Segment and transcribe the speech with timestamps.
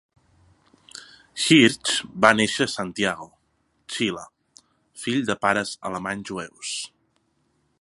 [1.41, 1.91] Hirsch
[2.25, 3.27] va néixer a Santiago,
[3.97, 4.25] Xile,
[5.03, 6.73] fill de pares alemanys jueus.